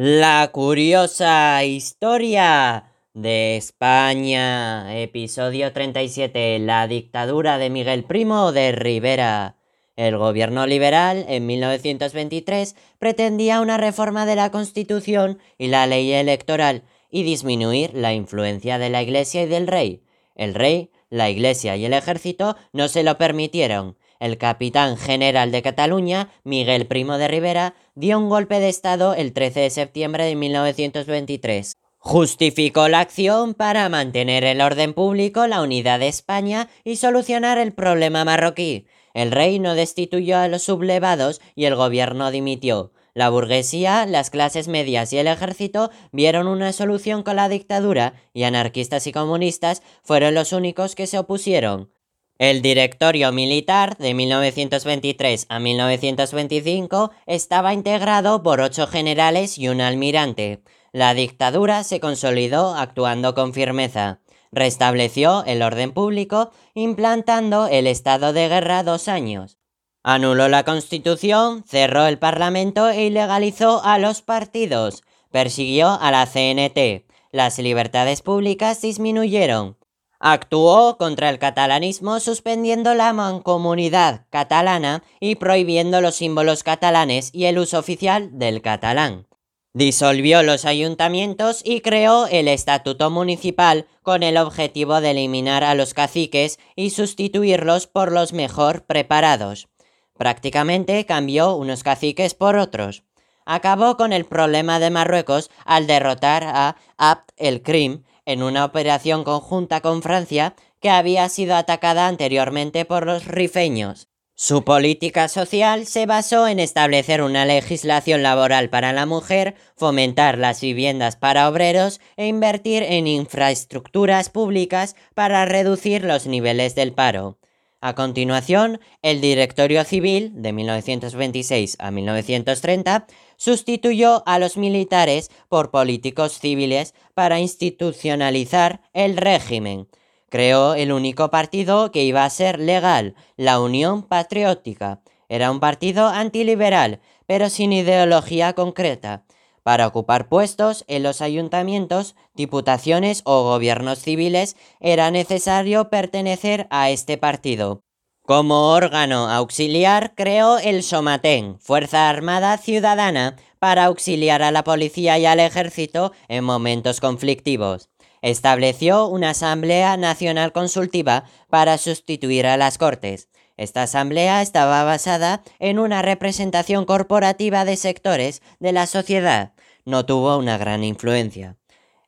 La 0.00 0.48
curiosa 0.52 1.64
historia 1.64 2.92
de 3.14 3.56
España, 3.56 4.96
episodio 4.96 5.72
37, 5.72 6.60
la 6.60 6.86
dictadura 6.86 7.58
de 7.58 7.68
Miguel 7.68 8.04
Primo 8.04 8.52
de 8.52 8.70
Rivera. 8.70 9.56
El 9.96 10.16
gobierno 10.16 10.68
liberal, 10.68 11.24
en 11.26 11.46
1923, 11.46 12.76
pretendía 13.00 13.60
una 13.60 13.76
reforma 13.76 14.24
de 14.24 14.36
la 14.36 14.52
Constitución 14.52 15.40
y 15.58 15.66
la 15.66 15.88
ley 15.88 16.12
electoral 16.12 16.84
y 17.10 17.24
disminuir 17.24 17.90
la 17.94 18.14
influencia 18.14 18.78
de 18.78 18.90
la 18.90 19.02
Iglesia 19.02 19.42
y 19.42 19.46
del 19.46 19.66
rey. 19.66 20.04
El 20.36 20.54
rey, 20.54 20.92
la 21.10 21.28
Iglesia 21.28 21.74
y 21.74 21.84
el 21.84 21.92
ejército 21.92 22.54
no 22.72 22.86
se 22.86 23.02
lo 23.02 23.18
permitieron. 23.18 23.96
El 24.20 24.36
capitán 24.36 24.96
general 24.96 25.52
de 25.52 25.62
Cataluña, 25.62 26.30
Miguel 26.42 26.86
Primo 26.86 27.18
de 27.18 27.28
Rivera, 27.28 27.74
dio 27.94 28.18
un 28.18 28.28
golpe 28.28 28.58
de 28.58 28.68
Estado 28.68 29.14
el 29.14 29.32
13 29.32 29.60
de 29.60 29.70
septiembre 29.70 30.24
de 30.24 30.34
1923. 30.34 31.74
Justificó 31.98 32.88
la 32.88 33.00
acción 33.00 33.54
para 33.54 33.88
mantener 33.88 34.42
el 34.44 34.60
orden 34.60 34.92
público, 34.92 35.46
la 35.46 35.62
unidad 35.62 36.00
de 36.00 36.08
España 36.08 36.68
y 36.82 36.96
solucionar 36.96 37.58
el 37.58 37.72
problema 37.72 38.24
marroquí. 38.24 38.86
El 39.14 39.30
rey 39.30 39.58
no 39.58 39.74
destituyó 39.74 40.38
a 40.38 40.48
los 40.48 40.62
sublevados 40.62 41.40
y 41.54 41.66
el 41.66 41.76
gobierno 41.76 42.30
dimitió. 42.30 42.92
La 43.14 43.30
burguesía, 43.30 44.06
las 44.06 44.30
clases 44.30 44.68
medias 44.68 45.12
y 45.12 45.18
el 45.18 45.26
ejército 45.26 45.90
vieron 46.12 46.46
una 46.46 46.72
solución 46.72 47.22
con 47.22 47.36
la 47.36 47.48
dictadura 47.48 48.14
y 48.32 48.44
anarquistas 48.44 49.06
y 49.06 49.12
comunistas 49.12 49.82
fueron 50.02 50.34
los 50.34 50.52
únicos 50.52 50.94
que 50.94 51.06
se 51.06 51.18
opusieron. 51.18 51.90
El 52.38 52.62
directorio 52.62 53.32
militar 53.32 53.96
de 53.96 54.14
1923 54.14 55.46
a 55.48 55.58
1925 55.58 57.10
estaba 57.26 57.74
integrado 57.74 58.44
por 58.44 58.60
ocho 58.60 58.86
generales 58.86 59.58
y 59.58 59.66
un 59.66 59.80
almirante. 59.80 60.62
La 60.92 61.14
dictadura 61.14 61.82
se 61.82 61.98
consolidó 61.98 62.76
actuando 62.76 63.34
con 63.34 63.52
firmeza. 63.52 64.20
Restableció 64.52 65.42
el 65.46 65.62
orden 65.62 65.90
público, 65.90 66.52
implantando 66.74 67.66
el 67.66 67.88
estado 67.88 68.32
de 68.32 68.48
guerra 68.48 68.84
dos 68.84 69.08
años. 69.08 69.58
Anuló 70.04 70.46
la 70.46 70.62
constitución, 70.62 71.64
cerró 71.66 72.06
el 72.06 72.20
parlamento 72.20 72.88
e 72.88 73.06
ilegalizó 73.06 73.82
a 73.82 73.98
los 73.98 74.22
partidos. 74.22 75.02
Persiguió 75.32 75.88
a 76.00 76.12
la 76.12 76.24
CNT. 76.24 77.04
Las 77.32 77.58
libertades 77.58 78.22
públicas 78.22 78.80
disminuyeron. 78.80 79.77
Actuó 80.20 80.96
contra 80.98 81.30
el 81.30 81.38
catalanismo 81.38 82.18
suspendiendo 82.18 82.94
la 82.94 83.12
mancomunidad 83.12 84.26
catalana 84.30 85.04
y 85.20 85.36
prohibiendo 85.36 86.00
los 86.00 86.16
símbolos 86.16 86.64
catalanes 86.64 87.30
y 87.32 87.44
el 87.44 87.58
uso 87.58 87.78
oficial 87.78 88.36
del 88.36 88.60
catalán. 88.60 89.28
Disolvió 89.74 90.42
los 90.42 90.64
ayuntamientos 90.64 91.60
y 91.64 91.82
creó 91.82 92.26
el 92.26 92.48
Estatuto 92.48 93.10
Municipal 93.10 93.86
con 94.02 94.24
el 94.24 94.36
objetivo 94.36 95.00
de 95.00 95.12
eliminar 95.12 95.62
a 95.62 95.76
los 95.76 95.94
caciques 95.94 96.58
y 96.74 96.90
sustituirlos 96.90 97.86
por 97.86 98.10
los 98.10 98.32
mejor 98.32 98.86
preparados. 98.86 99.68
Prácticamente 100.16 101.06
cambió 101.06 101.54
unos 101.54 101.84
caciques 101.84 102.34
por 102.34 102.56
otros. 102.56 103.04
Acabó 103.46 103.96
con 103.96 104.12
el 104.12 104.24
problema 104.24 104.80
de 104.80 104.90
Marruecos 104.90 105.48
al 105.64 105.86
derrotar 105.86 106.42
a 106.44 106.76
Abd 106.96 107.30
el-Krim 107.36 108.02
en 108.28 108.42
una 108.42 108.66
operación 108.66 109.24
conjunta 109.24 109.80
con 109.80 110.02
Francia 110.02 110.54
que 110.80 110.90
había 110.90 111.28
sido 111.30 111.56
atacada 111.56 112.06
anteriormente 112.06 112.84
por 112.84 113.06
los 113.06 113.24
rifeños. 113.24 114.08
Su 114.34 114.64
política 114.64 115.28
social 115.28 115.86
se 115.86 116.06
basó 116.06 116.46
en 116.46 116.60
establecer 116.60 117.22
una 117.22 117.46
legislación 117.46 118.22
laboral 118.22 118.68
para 118.68 118.92
la 118.92 119.06
mujer, 119.06 119.56
fomentar 119.76 120.38
las 120.38 120.60
viviendas 120.60 121.16
para 121.16 121.48
obreros 121.48 122.00
e 122.16 122.26
invertir 122.26 122.82
en 122.84 123.08
infraestructuras 123.08 124.28
públicas 124.28 124.94
para 125.14 125.44
reducir 125.46 126.04
los 126.04 126.26
niveles 126.26 126.74
del 126.74 126.92
paro. 126.92 127.37
A 127.80 127.94
continuación, 127.94 128.80
el 129.02 129.20
Directorio 129.20 129.84
Civil, 129.84 130.32
de 130.34 130.52
1926 130.52 131.76
a 131.78 131.92
1930, 131.92 133.06
sustituyó 133.36 134.24
a 134.26 134.40
los 134.40 134.56
militares 134.56 135.30
por 135.48 135.70
políticos 135.70 136.40
civiles 136.40 136.92
para 137.14 137.38
institucionalizar 137.38 138.80
el 138.94 139.16
régimen. 139.16 139.86
Creó 140.28 140.74
el 140.74 140.90
único 140.90 141.30
partido 141.30 141.92
que 141.92 142.02
iba 142.02 142.24
a 142.24 142.30
ser 142.30 142.58
legal, 142.58 143.14
la 143.36 143.60
Unión 143.60 144.02
Patriótica. 144.02 145.00
Era 145.28 145.52
un 145.52 145.60
partido 145.60 146.08
antiliberal, 146.08 146.98
pero 147.26 147.48
sin 147.48 147.72
ideología 147.72 148.54
concreta. 148.54 149.24
Para 149.68 149.86
ocupar 149.86 150.30
puestos 150.30 150.86
en 150.88 151.02
los 151.02 151.20
ayuntamientos, 151.20 152.16
diputaciones 152.32 153.20
o 153.26 153.42
gobiernos 153.42 153.98
civiles 153.98 154.56
era 154.80 155.10
necesario 155.10 155.90
pertenecer 155.90 156.66
a 156.70 156.88
este 156.88 157.18
partido. 157.18 157.82
Como 158.22 158.70
órgano 158.70 159.28
auxiliar 159.28 160.14
creó 160.14 160.56
el 160.56 160.82
Somatén, 160.82 161.58
Fuerza 161.60 162.08
Armada 162.08 162.56
Ciudadana, 162.56 163.36
para 163.58 163.84
auxiliar 163.84 164.42
a 164.42 164.52
la 164.52 164.64
policía 164.64 165.18
y 165.18 165.26
al 165.26 165.38
ejército 165.38 166.12
en 166.28 166.44
momentos 166.44 166.98
conflictivos. 167.00 167.90
Estableció 168.22 169.06
una 169.06 169.30
Asamblea 169.30 169.98
Nacional 169.98 170.52
Consultiva 170.52 171.24
para 171.50 171.76
sustituir 171.76 172.46
a 172.46 172.56
las 172.56 172.78
Cortes. 172.78 173.28
Esta 173.58 173.82
asamblea 173.82 174.40
estaba 174.40 174.84
basada 174.84 175.42
en 175.58 175.80
una 175.80 176.00
representación 176.00 176.84
corporativa 176.84 177.64
de 177.64 177.76
sectores 177.76 178.40
de 178.60 178.72
la 178.72 178.86
sociedad. 178.86 179.52
No 179.88 180.04
tuvo 180.04 180.36
una 180.36 180.58
gran 180.58 180.84
influencia. 180.84 181.56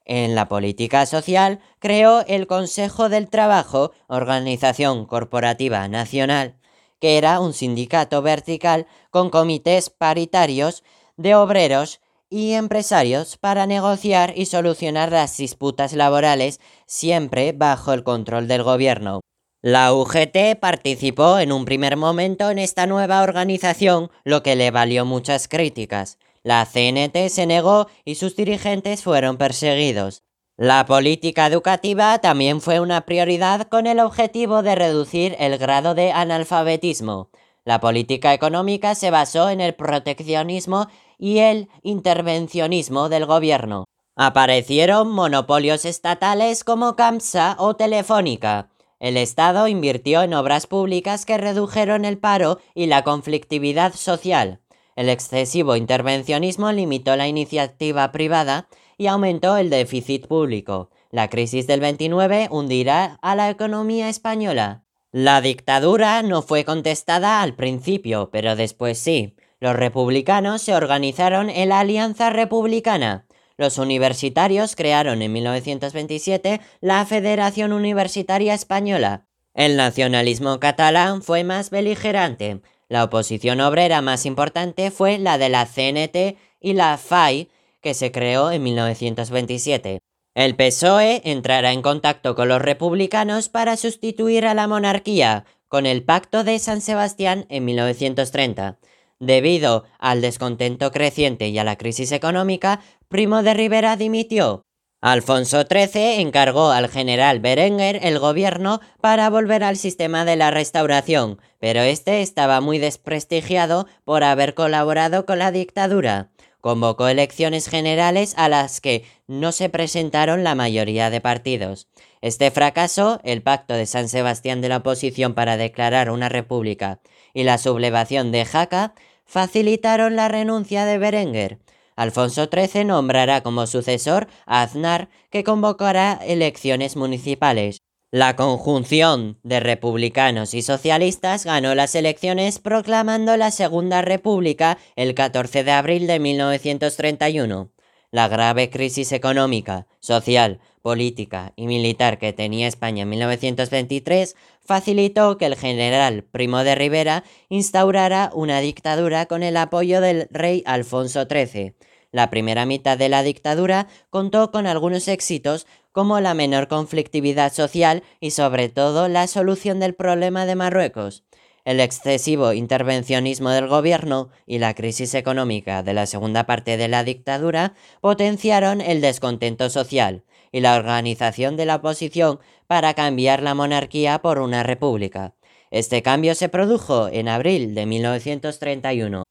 En 0.04 0.34
la 0.34 0.48
política 0.48 1.06
social 1.06 1.60
creó 1.78 2.22
el 2.26 2.46
Consejo 2.46 3.08
del 3.08 3.30
Trabajo, 3.30 3.92
organización 4.06 5.06
corporativa 5.06 5.88
nacional, 5.88 6.58
que 7.00 7.16
era 7.16 7.40
un 7.40 7.54
sindicato 7.54 8.20
vertical 8.20 8.86
con 9.08 9.30
comités 9.30 9.88
paritarios 9.88 10.84
de 11.16 11.34
obreros 11.34 12.02
y 12.28 12.52
empresarios 12.52 13.38
para 13.38 13.64
negociar 13.64 14.34
y 14.36 14.44
solucionar 14.44 15.10
las 15.10 15.38
disputas 15.38 15.94
laborales 15.94 16.60
siempre 16.84 17.52
bajo 17.52 17.94
el 17.94 18.04
control 18.04 18.46
del 18.46 18.62
gobierno. 18.62 19.20
La 19.62 19.94
UGT 19.94 20.60
participó 20.60 21.38
en 21.38 21.50
un 21.50 21.64
primer 21.64 21.96
momento 21.96 22.50
en 22.50 22.58
esta 22.58 22.86
nueva 22.86 23.22
organización, 23.22 24.10
lo 24.24 24.42
que 24.42 24.54
le 24.54 24.70
valió 24.70 25.06
muchas 25.06 25.48
críticas. 25.48 26.18
La 26.42 26.64
CNT 26.64 27.28
se 27.28 27.46
negó 27.46 27.88
y 28.04 28.14
sus 28.14 28.34
dirigentes 28.34 29.02
fueron 29.02 29.36
perseguidos. 29.36 30.22
La 30.56 30.86
política 30.86 31.46
educativa 31.46 32.18
también 32.18 32.60
fue 32.60 32.80
una 32.80 33.02
prioridad 33.02 33.68
con 33.68 33.86
el 33.86 34.00
objetivo 34.00 34.62
de 34.62 34.74
reducir 34.74 35.36
el 35.38 35.58
grado 35.58 35.94
de 35.94 36.12
analfabetismo. 36.12 37.30
La 37.64 37.80
política 37.80 38.32
económica 38.32 38.94
se 38.94 39.10
basó 39.10 39.50
en 39.50 39.60
el 39.60 39.74
proteccionismo 39.74 40.88
y 41.18 41.38
el 41.38 41.68
intervencionismo 41.82 43.08
del 43.08 43.26
gobierno. 43.26 43.84
Aparecieron 44.16 45.10
monopolios 45.10 45.84
estatales 45.84 46.64
como 46.64 46.96
CAMSA 46.96 47.56
o 47.58 47.76
Telefónica. 47.76 48.70
El 48.98 49.16
Estado 49.16 49.66
invirtió 49.68 50.22
en 50.22 50.34
obras 50.34 50.66
públicas 50.66 51.24
que 51.24 51.38
redujeron 51.38 52.04
el 52.04 52.18
paro 52.18 52.58
y 52.74 52.86
la 52.86 53.02
conflictividad 53.02 53.94
social. 53.94 54.60
El 54.96 55.08
excesivo 55.08 55.76
intervencionismo 55.76 56.72
limitó 56.72 57.16
la 57.16 57.28
iniciativa 57.28 58.12
privada 58.12 58.68
y 58.98 59.06
aumentó 59.06 59.56
el 59.56 59.70
déficit 59.70 60.26
público. 60.26 60.90
La 61.10 61.28
crisis 61.28 61.66
del 61.66 61.80
29 61.80 62.48
hundirá 62.50 63.18
a 63.22 63.34
la 63.34 63.50
economía 63.50 64.08
española. 64.08 64.84
La 65.12 65.40
dictadura 65.40 66.22
no 66.22 66.42
fue 66.42 66.64
contestada 66.64 67.42
al 67.42 67.56
principio, 67.56 68.30
pero 68.30 68.54
después 68.56 68.98
sí. 68.98 69.34
Los 69.58 69.74
republicanos 69.74 70.62
se 70.62 70.74
organizaron 70.74 71.50
en 71.50 71.68
la 71.70 71.80
Alianza 71.80 72.30
Republicana. 72.30 73.26
Los 73.56 73.76
universitarios 73.76 74.76
crearon 74.76 75.20
en 75.20 75.32
1927 75.32 76.60
la 76.80 77.04
Federación 77.04 77.72
Universitaria 77.72 78.54
Española. 78.54 79.26
El 79.52 79.76
nacionalismo 79.76 80.60
catalán 80.60 81.22
fue 81.22 81.44
más 81.44 81.70
beligerante. 81.70 82.60
La 82.90 83.04
oposición 83.04 83.60
obrera 83.60 84.02
más 84.02 84.26
importante 84.26 84.90
fue 84.90 85.18
la 85.18 85.38
de 85.38 85.48
la 85.48 85.64
CNT 85.64 86.36
y 86.60 86.72
la 86.72 86.98
FAI, 86.98 87.48
que 87.80 87.94
se 87.94 88.10
creó 88.10 88.50
en 88.50 88.64
1927. 88.64 90.00
El 90.34 90.56
PSOE 90.56 91.22
entrará 91.24 91.72
en 91.72 91.82
contacto 91.82 92.34
con 92.34 92.48
los 92.48 92.60
republicanos 92.60 93.48
para 93.48 93.76
sustituir 93.76 94.44
a 94.44 94.54
la 94.54 94.66
monarquía 94.66 95.44
con 95.68 95.86
el 95.86 96.02
Pacto 96.02 96.42
de 96.42 96.58
San 96.58 96.80
Sebastián 96.80 97.46
en 97.48 97.64
1930. 97.64 98.80
Debido 99.20 99.84
al 100.00 100.20
descontento 100.20 100.90
creciente 100.90 101.48
y 101.48 101.58
a 101.58 101.64
la 101.64 101.76
crisis 101.76 102.10
económica, 102.10 102.80
Primo 103.06 103.44
de 103.44 103.54
Rivera 103.54 103.96
dimitió. 103.96 104.64
Alfonso 105.02 105.62
XIII 105.62 106.20
encargó 106.20 106.70
al 106.70 106.90
general 106.90 107.40
Berenguer 107.40 108.00
el 108.02 108.18
gobierno 108.18 108.80
para 109.00 109.30
volver 109.30 109.64
al 109.64 109.78
sistema 109.78 110.26
de 110.26 110.36
la 110.36 110.50
restauración, 110.50 111.40
pero 111.58 111.80
este 111.80 112.20
estaba 112.20 112.60
muy 112.60 112.78
desprestigiado 112.78 113.86
por 114.04 114.24
haber 114.24 114.52
colaborado 114.52 115.24
con 115.24 115.38
la 115.38 115.52
dictadura. 115.52 116.28
convocó 116.60 117.08
elecciones 117.08 117.68
generales 117.68 118.34
a 118.36 118.50
las 118.50 118.82
que 118.82 119.06
no 119.26 119.50
se 119.52 119.70
presentaron 119.70 120.44
la 120.44 120.54
mayoría 120.54 121.08
de 121.08 121.22
partidos. 121.22 121.88
Este 122.20 122.50
fracaso, 122.50 123.18
el 123.24 123.40
pacto 123.40 123.72
de 123.72 123.86
San 123.86 124.10
Sebastián 124.10 124.60
de 124.60 124.68
la 124.68 124.76
oposición 124.78 125.32
para 125.32 125.56
declarar 125.56 126.10
una 126.10 126.28
república 126.28 127.00
y 127.32 127.44
la 127.44 127.56
sublevación 127.56 128.32
de 128.32 128.44
Jaca 128.44 128.92
facilitaron 129.24 130.16
la 130.16 130.28
renuncia 130.28 130.84
de 130.84 130.98
Berenguer. 130.98 131.58
Alfonso 132.00 132.48
XIII 132.50 132.86
nombrará 132.86 133.42
como 133.42 133.66
sucesor 133.66 134.26
a 134.46 134.62
Aznar, 134.62 135.10
que 135.30 135.44
convocará 135.44 136.18
elecciones 136.26 136.96
municipales. 136.96 137.82
La 138.10 138.36
conjunción 138.36 139.38
de 139.42 139.60
republicanos 139.60 140.54
y 140.54 140.62
socialistas 140.62 141.44
ganó 141.44 141.74
las 141.74 141.94
elecciones 141.94 142.58
proclamando 142.58 143.36
la 143.36 143.50
Segunda 143.50 144.00
República 144.00 144.78
el 144.96 145.14
14 145.14 145.62
de 145.62 145.72
abril 145.72 146.06
de 146.06 146.20
1931. 146.20 147.70
La 148.12 148.26
grave 148.26 148.70
crisis 148.70 149.12
económica, 149.12 149.86
social, 150.00 150.58
política 150.82 151.52
y 151.54 151.68
militar 151.68 152.18
que 152.18 152.32
tenía 152.32 152.66
España 152.66 153.04
en 153.04 153.08
1923 153.10 154.34
facilitó 154.60 155.38
que 155.38 155.46
el 155.46 155.54
general 155.54 156.24
Primo 156.24 156.64
de 156.64 156.74
Rivera 156.74 157.22
instaurara 157.48 158.32
una 158.34 158.60
dictadura 158.60 159.26
con 159.26 159.44
el 159.44 159.56
apoyo 159.56 160.00
del 160.00 160.26
rey 160.32 160.64
Alfonso 160.66 161.24
XIII. 161.30 161.76
La 162.10 162.30
primera 162.30 162.66
mitad 162.66 162.98
de 162.98 163.08
la 163.08 163.22
dictadura 163.22 163.86
contó 164.10 164.50
con 164.50 164.66
algunos 164.66 165.06
éxitos 165.06 165.68
como 165.92 166.18
la 166.18 166.34
menor 166.34 166.66
conflictividad 166.66 167.52
social 167.52 168.02
y 168.18 168.32
sobre 168.32 168.68
todo 168.68 169.06
la 169.06 169.28
solución 169.28 169.78
del 169.78 169.94
problema 169.94 170.46
de 170.46 170.56
Marruecos. 170.56 171.22
El 171.70 171.78
excesivo 171.78 172.52
intervencionismo 172.52 173.50
del 173.50 173.68
gobierno 173.68 174.30
y 174.44 174.58
la 174.58 174.74
crisis 174.74 175.14
económica 175.14 175.84
de 175.84 175.94
la 175.94 176.06
segunda 176.06 176.44
parte 176.44 176.76
de 176.76 176.88
la 176.88 177.04
dictadura 177.04 177.74
potenciaron 178.00 178.80
el 178.80 179.00
descontento 179.00 179.70
social 179.70 180.24
y 180.50 180.62
la 180.62 180.74
organización 180.74 181.56
de 181.56 181.66
la 181.66 181.76
oposición 181.76 182.40
para 182.66 182.94
cambiar 182.94 183.44
la 183.44 183.54
monarquía 183.54 184.20
por 184.20 184.40
una 184.40 184.64
república. 184.64 185.36
Este 185.70 186.02
cambio 186.02 186.34
se 186.34 186.48
produjo 186.48 187.06
en 187.06 187.28
abril 187.28 187.76
de 187.76 187.86
1931. 187.86 189.22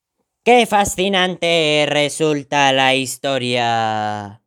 ¡Qué 0.45 0.65
fascinante 0.65 1.87
resulta 1.89 2.71
la 2.71 2.95
historia! 2.95 4.41